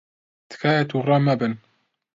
[0.49, 1.53] تکایە تووڕە مەبن.